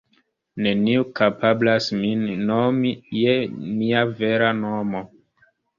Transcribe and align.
Neniu 0.67 1.03
kapablas 1.19 1.91
min 1.99 2.25
nomi 2.49 2.97
je 3.21 3.39
mia 3.79 4.05
vera 4.21 4.53
nomo. 4.67 5.09